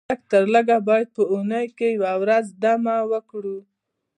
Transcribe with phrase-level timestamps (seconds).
[0.09, 3.57] لږ تر لږه باید په اونۍ کې یوه ورځ دمه وکړو